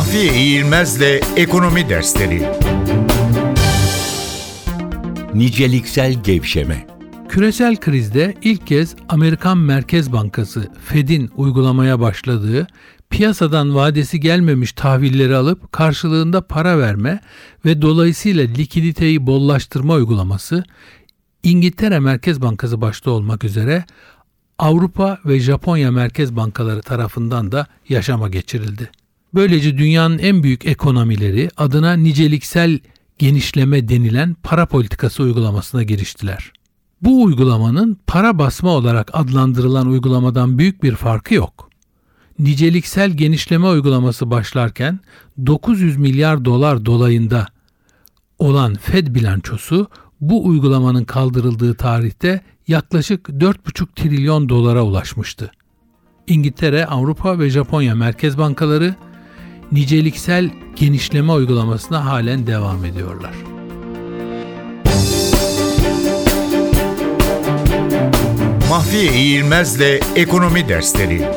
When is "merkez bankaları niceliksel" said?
57.94-60.50